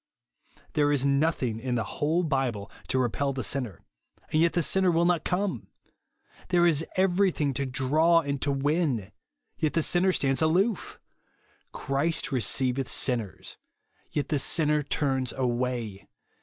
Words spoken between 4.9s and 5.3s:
will not